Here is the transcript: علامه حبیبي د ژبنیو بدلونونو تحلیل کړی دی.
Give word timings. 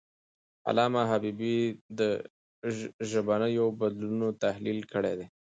علامه 0.67 1.01
حبیبي 1.11 1.57
د 1.99 1.99
ژبنیو 3.09 3.65
بدلونونو 3.79 4.27
تحلیل 4.43 4.79
کړی 4.93 5.13
دی. 5.19 5.27